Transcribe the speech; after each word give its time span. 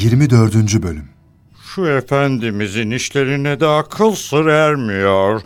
24. 0.00 0.82
Bölüm 0.82 1.08
Şu 1.74 1.86
efendimizin 1.86 2.90
işlerine 2.90 3.60
de 3.60 3.66
akıl 3.66 4.14
sır 4.14 4.46
ermiyor. 4.46 5.42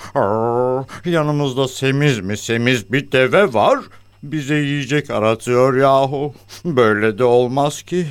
Yanımızda 1.05 1.69
semiz 1.69 2.21
mi 2.21 2.37
semiz 2.37 2.93
bir 2.93 3.13
deve 3.13 3.55
var. 3.55 3.79
Bize 4.23 4.55
yiyecek 4.55 5.11
aratıyor 5.11 5.77
yahu. 5.77 6.35
Böyle 6.65 7.19
de 7.19 7.25
olmaz 7.25 7.83
ki. 7.83 8.07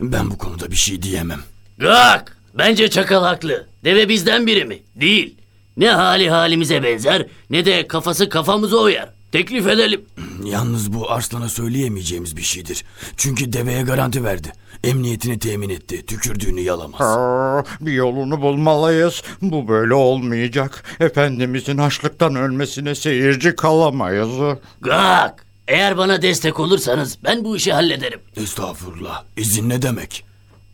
Ben 0.00 0.30
bu 0.30 0.38
konuda 0.38 0.70
bir 0.70 0.76
şey 0.76 1.02
diyemem. 1.02 1.40
Gak! 1.78 2.36
Bence 2.58 2.90
çakal 2.90 3.22
haklı. 3.22 3.66
Deve 3.84 4.08
bizden 4.08 4.46
biri 4.46 4.64
mi? 4.64 4.78
Değil. 4.94 5.34
Ne 5.76 5.90
hali 5.90 6.30
halimize 6.30 6.82
benzer 6.82 7.26
ne 7.50 7.64
de 7.64 7.88
kafası 7.88 8.28
kafamıza 8.28 8.76
uyar. 8.76 9.15
Teklif 9.32 9.66
edelim. 9.66 10.04
Yalnız 10.44 10.92
bu 10.92 11.10
Arslan'a 11.10 11.48
söyleyemeyeceğimiz 11.48 12.36
bir 12.36 12.42
şeydir. 12.42 12.84
Çünkü 13.16 13.52
deveye 13.52 13.82
garanti 13.82 14.24
verdi. 14.24 14.52
Emniyetini 14.84 15.38
temin 15.38 15.68
etti. 15.68 16.06
Tükürdüğünü 16.06 16.60
yalamaz. 16.60 17.00
Aa, 17.00 17.64
bir 17.80 17.92
yolunu 17.92 18.40
bulmalıyız. 18.42 19.22
Bu 19.42 19.68
böyle 19.68 19.94
olmayacak. 19.94 20.84
Efendimizin 21.00 21.78
açlıktan 21.78 22.34
ölmesine 22.34 22.94
seyirci 22.94 23.56
kalamayız. 23.56 24.58
Gak! 24.80 25.46
Eğer 25.68 25.96
bana 25.96 26.22
destek 26.22 26.60
olursanız 26.60 27.18
ben 27.24 27.44
bu 27.44 27.56
işi 27.56 27.72
hallederim. 27.72 28.20
Estağfurullah. 28.36 29.24
İzin 29.36 29.68
ne 29.68 29.82
demek? 29.82 30.24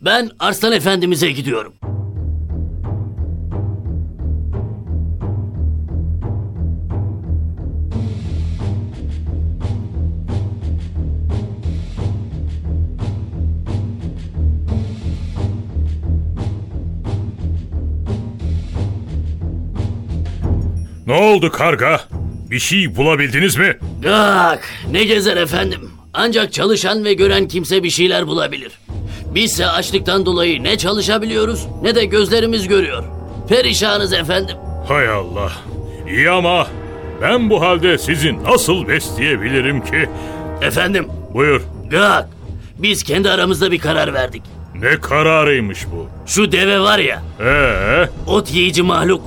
Ben 0.00 0.30
Arslan 0.38 0.72
Efendimiz'e 0.72 1.30
gidiyorum. 1.30 1.72
Ne 21.06 21.12
oldu 21.12 21.50
karga? 21.50 22.00
Bir 22.50 22.58
şey 22.58 22.96
bulabildiniz 22.96 23.56
mi? 23.56 23.78
Gak! 24.02 24.68
Ne 24.90 25.04
gezer 25.04 25.36
efendim? 25.36 25.90
Ancak 26.14 26.52
çalışan 26.52 27.04
ve 27.04 27.14
gören 27.14 27.48
kimse 27.48 27.82
bir 27.82 27.90
şeyler 27.90 28.26
bulabilir. 28.26 28.72
Bizse 29.34 29.66
açlıktan 29.66 30.26
dolayı 30.26 30.62
ne 30.64 30.78
çalışabiliyoruz 30.78 31.66
ne 31.82 31.94
de 31.94 32.04
gözlerimiz 32.04 32.68
görüyor. 32.68 33.04
Perişanız 33.48 34.12
efendim. 34.12 34.56
Hay 34.88 35.08
Allah. 35.08 35.52
İyi 36.08 36.30
ama 36.30 36.66
ben 37.22 37.50
bu 37.50 37.60
halde 37.60 37.98
sizi 37.98 38.42
nasıl 38.44 38.88
besleyebilirim 38.88 39.80
ki? 39.84 40.08
Efendim, 40.62 41.06
Buyur. 41.34 41.60
Gak! 41.90 42.28
Biz 42.78 43.02
kendi 43.02 43.30
aramızda 43.30 43.72
bir 43.72 43.78
karar 43.78 44.14
verdik. 44.14 44.42
Ne 44.74 45.00
kararıymış 45.00 45.86
bu? 45.92 46.06
Şu 46.26 46.52
deve 46.52 46.80
var 46.80 46.98
ya, 46.98 47.22
Ee, 47.40 48.08
ot 48.26 48.54
yiyici 48.54 48.82
mahluk. 48.82 49.22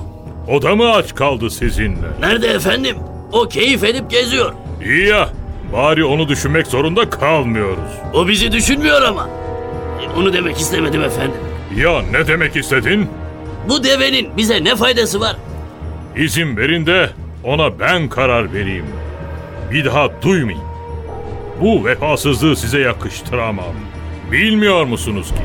O 0.48 0.62
da 0.62 0.76
mı 0.76 0.92
aç 0.92 1.14
kaldı 1.14 1.50
sizinle? 1.50 2.06
Nerede 2.20 2.46
efendim? 2.46 2.96
O 3.32 3.48
keyif 3.48 3.84
edip 3.84 4.10
geziyor. 4.10 4.52
İyi 4.84 5.06
ya. 5.06 5.28
Bari 5.72 6.04
onu 6.04 6.28
düşünmek 6.28 6.66
zorunda 6.66 7.10
kalmıyoruz. 7.10 7.90
O 8.14 8.28
bizi 8.28 8.52
düşünmüyor 8.52 9.02
ama. 9.02 9.28
Onu 10.16 10.32
demek 10.32 10.56
istemedim 10.56 11.02
efendim. 11.02 11.36
Ya 11.76 12.02
ne 12.02 12.26
demek 12.26 12.56
istedin? 12.56 13.08
Bu 13.68 13.84
devenin 13.84 14.36
bize 14.36 14.64
ne 14.64 14.76
faydası 14.76 15.20
var? 15.20 15.36
İzin 16.16 16.56
verin 16.56 16.86
de 16.86 17.10
ona 17.44 17.78
ben 17.78 18.08
karar 18.08 18.52
vereyim. 18.52 18.86
Bir 19.70 19.84
daha 19.84 20.22
duymayın. 20.22 20.60
Bu 21.60 21.84
vefasızlığı 21.84 22.56
size 22.56 22.78
yakıştıramam. 22.80 23.74
Bilmiyor 24.32 24.84
musunuz 24.84 25.28
ki? 25.28 25.42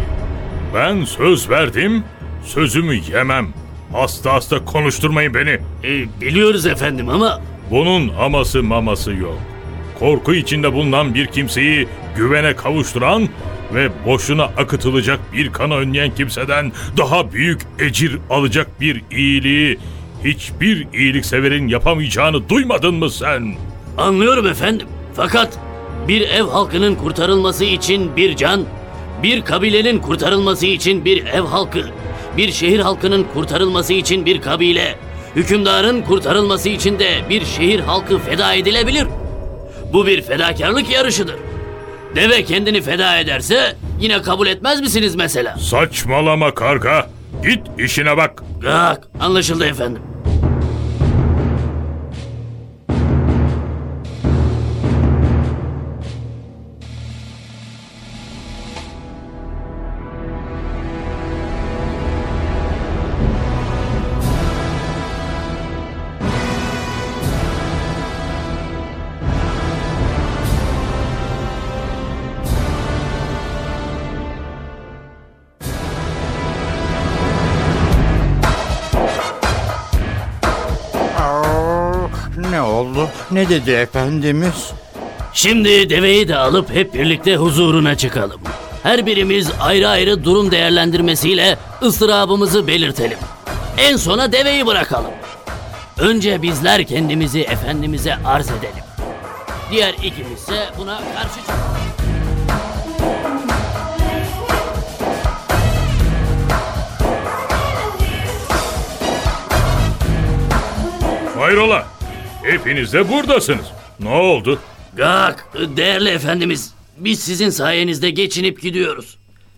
Ben 0.76 1.06
söz 1.06 1.50
verdim, 1.50 2.04
sözümü 2.46 2.96
yemem. 2.96 3.48
Hasta 3.94 4.34
hasta 4.34 4.66
konuşturmayın 4.66 5.34
beni. 5.34 5.60
E, 5.84 6.22
biliyoruz 6.22 6.66
efendim 6.66 7.10
ama 7.10 7.42
Bunun 7.72 8.12
aması 8.20 8.64
maması 8.64 9.14
yok. 9.14 9.38
Korku 10.00 10.34
içinde 10.34 10.74
bulunan 10.74 11.14
bir 11.14 11.28
kimseyi 11.28 11.88
güvene 12.16 12.56
kavuşturan 12.56 13.30
ve 13.74 13.90
boşuna 14.06 14.44
akıtılacak 14.44 15.20
bir 15.34 15.52
kanı 15.52 15.76
önleyen 15.76 16.16
kimseden 16.16 16.72
daha 16.98 17.32
büyük 17.32 17.62
ecir 17.80 18.18
alacak 18.30 18.82
bir 18.82 19.02
iyiliği 19.12 19.78
hiçbir 20.24 20.88
iyilikseverin 20.94 21.68
yapamayacağını 21.68 22.50
duymadın 22.50 22.96
mı 22.96 23.10
sen? 23.10 23.54
anlıyorum 23.98 24.48
efendim. 24.48 24.88
Fakat 25.16 25.60
bir 26.08 26.22
ev 26.22 26.44
halkının 26.44 26.96
kurtarılması 26.96 27.66
için 27.66 28.16
bir 28.16 28.36
can, 28.36 28.64
bir 29.24 29.42
kabilenin 29.42 30.00
kurtarılması 30.00 30.66
için 30.66 31.06
bir 31.06 31.26
ev 31.26 31.42
halkı, 31.42 31.84
bir 32.38 32.52
şehir 32.52 32.80
halkının 32.80 33.24
kurtarılması 33.34 33.94
için 33.94 34.26
bir 34.26 34.42
kabile, 34.42 34.96
hükümdarın 35.36 36.02
kurtarılması 36.02 36.70
için 36.70 37.00
de 37.00 37.10
bir 37.30 37.46
şehir 37.46 37.80
halkı 37.80 38.20
feda 38.20 38.54
edilebilir. 38.54 39.08
Bu 39.94 40.08
bir 40.08 40.22
fedakarlık 40.22 40.90
yarışıdır. 40.90 41.36
Deve 42.16 42.44
kendini 42.44 42.82
feda 42.82 43.18
ederse 43.18 43.76
yine 44.00 44.22
kabul 44.22 44.48
etmez 44.48 44.82
misiniz 44.82 45.16
mesela? 45.16 45.58
Saçmalama 45.58 46.54
karga. 46.54 47.10
Git 47.44 47.62
işine 47.80 48.18
bak. 48.18 48.44
Gak, 48.62 49.08
anlaşıldı 49.20 49.66
efendim. 49.66 50.02
Ne 83.32 83.50
dedi 83.50 83.72
efendimiz? 83.72 84.72
Şimdi 85.34 85.90
deveyi 85.90 86.28
de 86.28 86.36
alıp 86.36 86.70
hep 86.70 86.94
birlikte 86.94 87.36
huzuruna 87.36 87.98
çıkalım. 87.98 88.42
Her 88.84 89.06
birimiz 89.06 89.52
ayrı 89.62 89.90
ayrı 89.90 90.24
durum 90.24 90.52
değerlendirmesiyle 90.52 91.58
ıstırabımızı 91.82 92.68
belirtelim. 92.68 93.18
En 93.78 93.98
sona 93.98 94.32
deveyi 94.32 94.66
bırakalım. 94.66 95.12
Önce 96.00 96.42
bizler 96.42 96.84
kendimizi 96.84 97.42
Efendimiz'e 97.42 98.16
arz 98.26 98.50
edelim. 98.50 98.84
Diğer 99.72 99.94
ikimizse 99.94 100.70
buna 100.78 100.98
karşı 100.98 101.36
çıkalım. 101.36 101.62
Hayrola? 111.40 112.01
Hepiniz 112.44 112.94
de 112.94 113.10
buradasınız. 113.10 113.66
Ne 114.00 114.10
oldu? 114.10 114.60
Gak, 114.96 115.48
değerli 115.78 116.10
efendimiz, 116.10 116.74
biz 116.98 117.20
sizin 117.20 117.50
sayenizde 117.50 118.10
geçinip 118.10 118.62
gidiyoruz. 118.62 119.18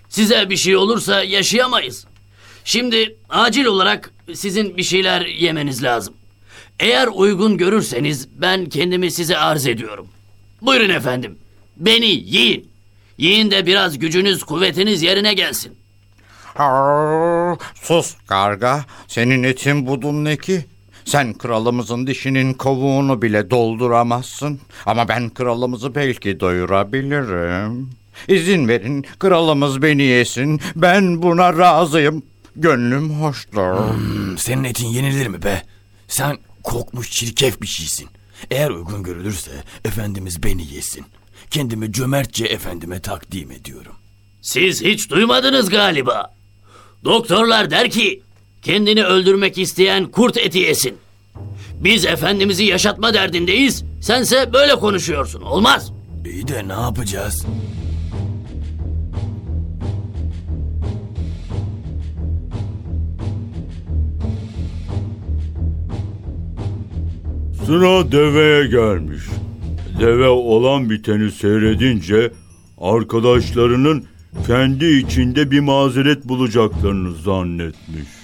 Size 0.09 0.49
bir 0.49 0.57
şey 0.57 0.75
olursa 0.75 1.23
yaşayamayız. 1.23 2.05
Şimdi 2.65 3.15
acil 3.29 3.65
olarak 3.65 4.11
sizin 4.33 4.77
bir 4.77 4.83
şeyler 4.83 5.21
yemeniz 5.25 5.83
lazım. 5.83 6.13
Eğer 6.79 7.07
uygun 7.13 7.57
görürseniz 7.57 8.27
ben 8.35 8.65
kendimi 8.65 9.11
size 9.11 9.37
arz 9.37 9.67
ediyorum. 9.67 10.07
Buyurun 10.61 10.89
efendim, 10.89 11.37
beni 11.77 12.05
yiyin. 12.05 12.69
Yiyin 13.17 13.51
de 13.51 13.65
biraz 13.65 13.99
gücünüz, 13.99 14.43
kuvvetiniz 14.43 15.01
yerine 15.03 15.33
gelsin. 15.33 15.77
Sus 17.83 18.15
karga. 18.27 18.85
Senin 19.07 19.43
etin 19.43 19.87
budun 19.87 20.25
ne 20.25 20.37
ki? 20.37 20.65
Sen 21.05 21.33
kralımızın 21.33 22.07
dişinin 22.07 22.53
kovuğunu 22.53 23.21
bile 23.21 23.49
dolduramazsın. 23.49 24.59
Ama 24.85 25.07
ben 25.07 25.29
kralımızı 25.29 25.95
belki 25.95 26.39
doyurabilirim. 26.39 27.89
İzin 28.27 28.67
verin 28.67 29.05
kralımız 29.19 29.81
beni 29.81 30.03
yesin. 30.03 30.61
Ben 30.75 31.21
buna 31.21 31.57
razıyım. 31.57 32.23
Gönlüm 32.55 33.09
hoştur. 33.09 33.77
Hmm, 33.77 34.37
senin 34.37 34.63
etin 34.63 34.87
yenilir 34.87 35.27
mi 35.27 35.43
be? 35.43 35.63
Sen 36.07 36.37
kokmuş 36.63 37.11
çirkef 37.11 37.61
bir 37.61 37.67
şeysin. 37.67 38.07
Eğer 38.51 38.69
uygun 38.69 39.03
görülürse 39.03 39.51
Efendimiz 39.85 40.43
beni 40.43 40.73
yesin. 40.73 41.05
Kendimi 41.51 41.91
cömertçe 41.91 42.45
efendime 42.45 42.99
takdim 42.99 43.51
ediyorum. 43.51 43.95
Siz 44.41 44.81
hiç 44.81 45.09
duymadınız 45.09 45.69
galiba. 45.69 46.33
Doktorlar 47.03 47.71
der 47.71 47.89
ki 47.89 48.21
Kendini 48.63 49.03
öldürmek 49.03 49.57
isteyen 49.57 50.05
kurt 50.05 50.37
eti 50.37 50.59
yesin. 50.59 50.95
Biz 51.83 52.05
efendimizi 52.05 52.63
yaşatma 52.63 53.13
derdindeyiz. 53.13 53.83
Sense 54.01 54.53
böyle 54.53 54.75
konuşuyorsun. 54.75 55.41
Olmaz. 55.41 55.93
İyi 56.25 56.47
de 56.47 56.67
ne 56.67 56.73
yapacağız? 56.73 57.45
Sıra 67.65 68.11
deveye 68.11 68.67
gelmiş. 68.67 69.23
Deve 69.99 70.27
olan 70.27 70.89
biteni 70.89 71.31
seyredince 71.31 72.31
arkadaşlarının 72.77 74.05
kendi 74.47 74.85
içinde 74.85 75.51
bir 75.51 75.59
mazeret 75.59 76.27
bulacaklarını 76.27 77.15
zannetmiş. 77.15 78.22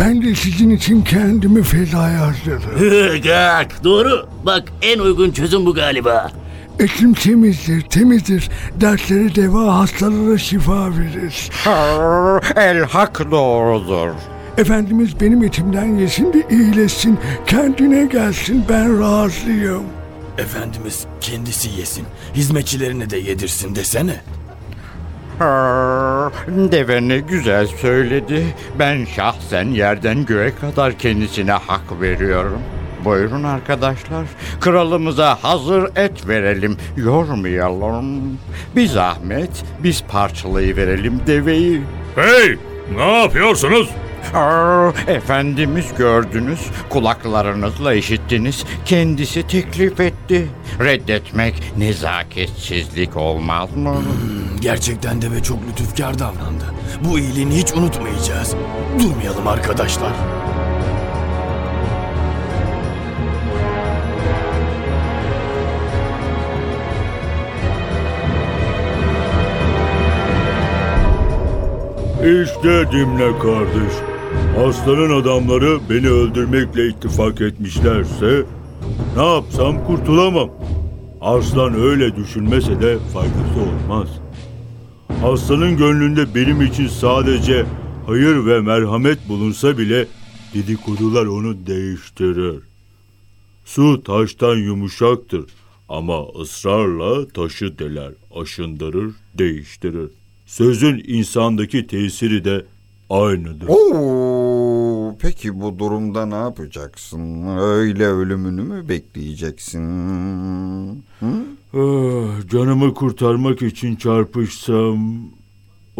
Ben 0.00 0.22
de 0.22 0.34
sizin 0.34 0.70
için 0.70 1.02
kendimi 1.02 1.62
fedaya 1.62 2.20
hazırladım. 2.20 2.70
Doğru. 3.84 4.28
Bak 4.46 4.72
en 4.82 4.98
uygun 4.98 5.30
çözüm 5.30 5.66
bu 5.66 5.74
galiba. 5.74 6.30
Etim 6.78 7.14
temizdir, 7.14 7.80
temizdir. 7.80 8.50
Dertlere 8.80 9.34
deva, 9.34 9.78
hastalara 9.78 10.38
şifa 10.38 10.90
verir. 10.90 11.50
El 12.56 12.84
hak 12.84 13.30
doğrudur. 13.30 14.08
Efendimiz 14.58 15.20
benim 15.20 15.44
etimden 15.44 15.96
yesin 15.98 16.32
de 16.32 16.46
iyileşsin. 16.50 17.18
Kendine 17.46 18.06
gelsin, 18.06 18.64
ben 18.68 19.00
razıyım. 19.00 19.82
Efendimiz 20.38 21.04
kendisi 21.20 21.80
yesin. 21.80 22.04
Hizmetçilerine 22.34 23.10
de 23.10 23.16
yedirsin 23.16 23.74
desene. 23.74 24.20
Deve 26.48 27.08
ne 27.08 27.18
güzel 27.18 27.66
söyledi. 27.66 28.54
Ben 28.78 29.04
şahsen 29.04 29.64
yerden 29.64 30.24
göğe 30.24 30.54
kadar 30.54 30.98
kendisine 30.98 31.52
hak 31.52 32.00
veriyorum. 32.00 32.60
Buyurun 33.04 33.44
arkadaşlar, 33.44 34.26
kralımıza 34.60 35.38
hazır 35.42 35.96
et 35.96 36.28
verelim, 36.28 36.76
yormayalım. 36.96 38.38
Bir 38.76 38.86
zahmet, 38.86 39.64
biz 39.82 40.02
parçalayıverelim 40.02 41.20
deveyi. 41.26 41.82
Hey! 42.14 42.58
Ne 42.96 43.22
yapıyorsunuz? 43.22 43.90
Aa, 44.34 44.92
Efendimiz 45.06 45.94
gördünüz, 45.98 46.60
kulaklarınızla 46.90 47.94
işittiniz, 47.94 48.64
kendisi 48.84 49.46
teklif 49.46 50.00
etti. 50.00 50.46
Reddetmek 50.80 51.54
nezaketsizlik 51.78 53.16
olmaz 53.16 53.76
mı? 53.76 53.96
Gerçekten 54.60 55.22
deve 55.22 55.42
çok 55.42 55.58
lütufkar 55.68 56.18
davrandı. 56.18 56.64
Bu 57.04 57.18
iyiliğini 57.18 57.56
hiç 57.56 57.72
unutmayacağız. 57.72 58.54
Durmayalım 59.02 59.48
arkadaşlar. 59.48 60.12
İşte 72.20 72.92
Dimle 72.92 73.38
kardeş. 73.38 74.09
Aslanın 74.68 75.20
adamları 75.20 75.80
beni 75.90 76.08
öldürmekle 76.08 76.88
ittifak 76.88 77.40
etmişlerse 77.40 78.42
ne 79.16 79.26
yapsam 79.34 79.86
kurtulamam. 79.86 80.50
Aslan 81.20 81.74
öyle 81.74 82.16
düşünmese 82.16 82.80
de 82.80 82.98
faydası 82.98 83.60
olmaz. 83.60 84.08
Aslanın 85.24 85.76
gönlünde 85.76 86.34
benim 86.34 86.62
için 86.62 86.88
sadece 86.88 87.66
hayır 88.06 88.46
ve 88.46 88.60
merhamet 88.60 89.28
bulunsa 89.28 89.78
bile 89.78 90.06
dedikodular 90.54 91.26
onu 91.26 91.66
değiştirir. 91.66 92.62
Su 93.64 94.02
taştan 94.02 94.56
yumuşaktır 94.56 95.44
ama 95.88 96.26
ısrarla 96.40 97.28
taşı 97.28 97.78
deler, 97.78 98.12
aşındırır, 98.34 99.14
değiştirir. 99.34 100.10
Sözün 100.46 101.04
insandaki 101.06 101.86
tesiri 101.86 102.44
de 102.44 102.64
aynıdır. 103.10 103.68
Oo, 103.68 105.16
peki 105.18 105.60
bu 105.60 105.78
durumda 105.78 106.26
ne 106.26 106.34
yapacaksın? 106.34 107.46
Öyle 107.58 108.06
ölümünü 108.06 108.62
mü 108.62 108.88
bekleyeceksin? 108.88 109.84
Hı? 111.20 111.26
Ah, 111.74 112.48
canımı 112.50 112.94
kurtarmak 112.94 113.62
için 113.62 113.96
çarpışsam 113.96 115.22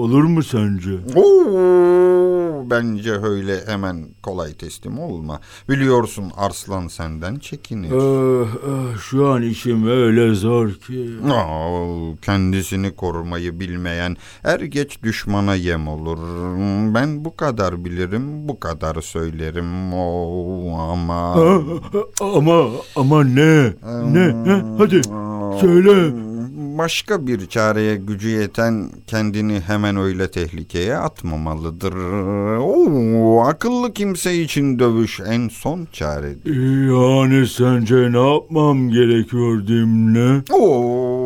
olur 0.00 0.22
mu 0.24 0.42
sence? 0.42 0.90
Oo, 1.16 2.70
bence 2.70 3.12
öyle 3.12 3.66
hemen 3.66 4.08
kolay 4.22 4.52
teslim 4.54 4.98
olma. 4.98 5.40
Biliyorsun 5.68 6.24
Arslan 6.36 6.88
senden 6.88 7.36
çekinir. 7.36 7.90
Ah, 7.92 8.98
şu 8.98 9.26
an 9.28 9.42
işim 9.42 9.88
öyle 9.88 10.34
zor 10.34 10.70
ki. 10.70 11.08
Aa, 11.32 12.16
kendisini 12.22 12.96
korumayı 12.96 13.60
bilmeyen 13.60 14.16
er 14.44 14.60
geç 14.60 15.02
düşmana 15.02 15.54
yem 15.54 15.88
olur. 15.88 16.18
Ben 16.94 17.24
bu 17.24 17.36
kadar 17.36 17.84
bilirim, 17.84 18.48
bu 18.48 18.60
kadar 18.60 19.00
söylerim. 19.00 19.92
Oo, 19.94 20.78
ama... 20.78 21.32
Ah, 21.34 21.62
ah, 22.20 22.34
ama 22.36 22.66
ama 22.96 23.24
ne? 23.24 23.72
Ne? 24.04 24.50
Ha, 24.50 24.62
Hadi 24.78 25.00
söyle. 25.60 26.29
Başka 26.78 27.26
bir 27.26 27.46
çareye 27.46 27.96
gücü 27.96 28.28
yeten 28.28 28.90
kendini 29.06 29.60
hemen 29.60 29.96
öyle 29.96 30.30
tehlikeye 30.30 30.96
atmamalıdır. 30.96 31.94
Oo, 32.58 33.40
akıllı 33.40 33.92
kimse 33.94 34.34
için 34.42 34.78
dövüş 34.78 35.20
en 35.26 35.48
son 35.48 35.88
çaredir. 35.92 36.56
Yani 36.90 37.46
sence 37.46 38.12
ne 38.12 38.34
yapmam 38.34 38.90
gerekiyor 38.90 39.66
Dimle? 39.66 40.42
Oo, 40.52 41.19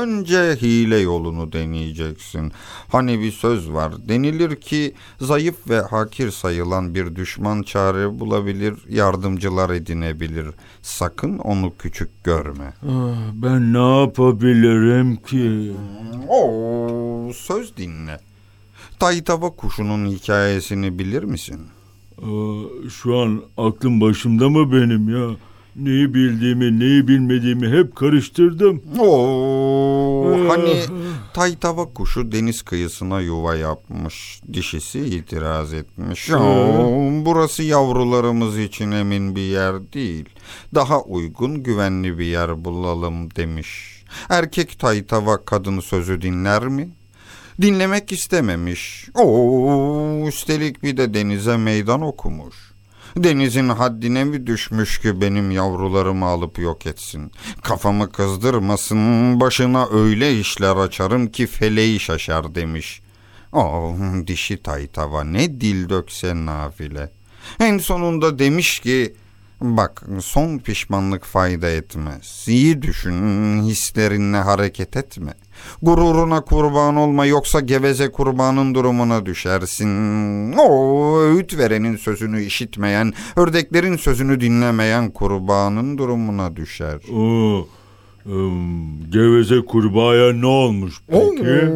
önce 0.00 0.56
hile 0.62 0.96
yolunu 0.98 1.52
deneyeceksin. 1.52 2.52
Hani 2.88 3.20
bir 3.20 3.32
söz 3.32 3.72
var. 3.72 3.92
Denilir 4.08 4.56
ki 4.56 4.94
zayıf 5.20 5.68
ve 5.70 5.80
hakir 5.80 6.30
sayılan 6.30 6.94
bir 6.94 7.16
düşman 7.16 7.62
çare 7.62 8.18
bulabilir, 8.20 8.74
yardımcılar 8.88 9.70
edinebilir. 9.70 10.46
Sakın 10.82 11.38
onu 11.38 11.72
küçük 11.78 12.24
görme. 12.24 12.72
Ah, 12.88 13.16
Ben 13.34 13.72
ne 13.72 14.00
yapabilirim 14.00 15.16
ki? 15.16 15.72
Oo, 16.28 17.32
söz 17.34 17.76
dinle. 17.76 18.18
Taytava 18.98 19.50
kuşunun 19.50 20.06
hikayesini 20.10 20.98
bilir 20.98 21.22
misin? 21.22 21.60
Aa, 22.18 22.88
Şu 22.90 23.18
an 23.18 23.42
aklım 23.56 24.00
başımda 24.00 24.48
mı 24.48 24.72
benim 24.72 25.08
ya? 25.08 25.36
Neyi 25.76 26.14
bildiğimi, 26.14 26.80
neyi 26.80 27.08
bilmediğimi 27.08 27.68
hep 27.68 27.96
karıştırdım. 27.96 28.82
Oo, 28.98 30.48
hani 30.48 30.74
Taytava 31.34 31.84
kuşu 31.84 32.32
deniz 32.32 32.62
kıyısına 32.62 33.20
yuva 33.20 33.54
yapmış. 33.54 34.40
Dişisi 34.52 35.00
itiraz 35.00 35.72
etmiş. 35.72 36.30
Oo, 36.30 37.10
burası 37.24 37.62
yavrularımız 37.62 38.58
için 38.58 38.90
emin 38.90 39.36
bir 39.36 39.40
yer 39.40 39.92
değil. 39.92 40.28
Daha 40.74 41.02
uygun, 41.02 41.62
güvenli 41.62 42.18
bir 42.18 42.26
yer 42.26 42.64
bulalım 42.64 43.36
demiş. 43.36 44.04
Erkek 44.28 44.78
Taytava 44.78 45.44
kadın 45.44 45.80
sözü 45.80 46.22
dinler 46.22 46.68
mi? 46.68 46.88
Dinlemek 47.62 48.12
istememiş. 48.12 49.08
Oo, 49.14 50.28
üstelik 50.28 50.82
bir 50.82 50.96
de 50.96 51.14
denize 51.14 51.56
meydan 51.56 52.02
okumuş. 52.02 52.71
Denizin 53.16 53.68
haddine 53.68 54.24
mi 54.24 54.46
düşmüş 54.46 55.00
ki 55.00 55.20
benim 55.20 55.50
yavrularımı 55.50 56.26
alıp 56.26 56.58
yok 56.58 56.86
etsin? 56.86 57.32
Kafamı 57.62 58.12
kızdırmasın, 58.12 59.40
başına 59.40 59.88
öyle 59.88 60.40
işler 60.40 60.76
açarım 60.76 61.26
ki 61.26 61.46
feleği 61.46 62.00
şaşar 62.00 62.54
demiş. 62.54 63.02
Oh, 63.52 63.96
dişi 64.26 64.62
taytava 64.62 65.24
ne 65.24 65.60
dil 65.60 65.88
dökse 65.88 66.46
nafile. 66.46 67.12
En 67.60 67.78
sonunda 67.78 68.38
demiş 68.38 68.80
ki, 68.80 69.14
bak 69.60 70.02
son 70.20 70.58
pişmanlık 70.58 71.24
fayda 71.24 71.70
etmez. 71.70 72.44
İyi 72.48 72.82
düşün, 72.82 73.62
hislerinle 73.62 74.36
hareket 74.36 74.96
etme. 74.96 75.34
Gururuna 75.82 76.40
kurban 76.40 76.96
olma 76.96 77.26
yoksa 77.26 77.60
geveze 77.60 78.12
kurbanın 78.12 78.74
durumuna 78.74 79.26
düşersin. 79.26 80.52
O 80.52 81.18
öğüt 81.20 81.58
verenin 81.58 81.96
sözünü 81.96 82.42
işitmeyen, 82.42 83.12
ördeklerin 83.36 83.96
sözünü 83.96 84.40
dinlemeyen 84.40 85.10
kurbanın 85.10 85.98
durumuna 85.98 86.56
düşer. 86.56 86.94
Aa, 86.94 87.62
ım, 88.26 89.10
geveze 89.10 89.60
kurbağaya 89.64 90.32
ne 90.32 90.46
olmuş 90.46 90.94
peki? 91.06 91.72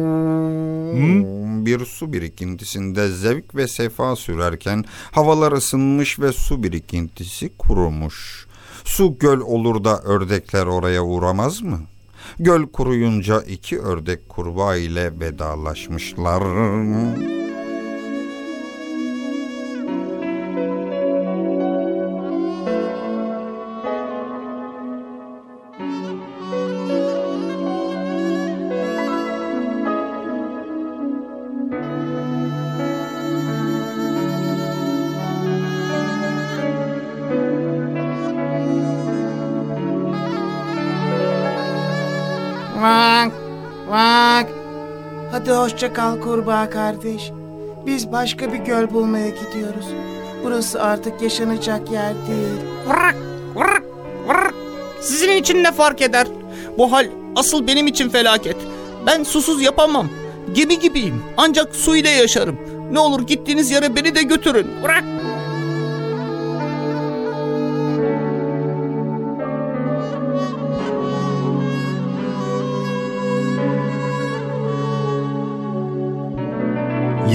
Bir 1.65 1.85
su 1.85 2.13
birikintisinde 2.13 3.07
zevk 3.09 3.55
ve 3.55 3.67
sefa 3.67 4.15
sürerken 4.15 4.85
havalar 5.11 5.51
ısınmış 5.51 6.19
ve 6.19 6.31
su 6.31 6.63
birikintisi 6.63 7.49
kurumuş. 7.57 8.47
Su 8.85 9.17
göl 9.19 9.39
olur 9.39 9.83
da 9.83 9.99
ördekler 10.01 10.65
oraya 10.65 11.03
uğramaz 11.03 11.61
mı? 11.61 11.79
Göl 12.39 12.67
kuruyunca 12.67 13.41
iki 13.41 13.79
ördek 13.79 14.29
kurbağa 14.29 14.75
ile 14.75 15.19
vedalaşmışlar. 15.19 16.43
Bak. 43.97 44.47
Hadi 45.31 45.51
hoşça 45.51 45.93
kal 45.93 46.21
kurbağa 46.21 46.69
kardeş. 46.69 47.31
Biz 47.85 48.11
başka 48.11 48.53
bir 48.53 48.57
göl 48.57 48.89
bulmaya 48.89 49.29
gidiyoruz. 49.29 49.85
Burası 50.43 50.83
artık 50.83 51.21
yaşanacak 51.21 51.91
yer 51.91 52.13
değil. 52.13 52.61
Vırk, 52.87 53.15
vırk, 53.55 53.83
vırk. 54.27 54.53
Sizin 55.01 55.31
için 55.31 55.63
ne 55.63 55.71
fark 55.71 56.01
eder? 56.01 56.27
Bu 56.77 56.91
hal 56.91 57.07
asıl 57.35 57.67
benim 57.67 57.87
için 57.87 58.09
felaket. 58.09 58.57
Ben 59.05 59.23
susuz 59.23 59.61
yapamam. 59.61 60.09
Gemi 60.53 60.79
gibiyim. 60.79 61.23
Ancak 61.37 61.75
su 61.75 61.95
ile 61.95 62.09
yaşarım. 62.09 62.57
Ne 62.91 62.99
olur 62.99 63.27
gittiğiniz 63.27 63.71
yere 63.71 63.95
beni 63.95 64.15
de 64.15 64.23
götürün. 64.23 64.67
Bırak. 64.83 65.03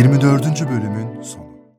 24. 0.02 0.68
bölümün 0.71 1.01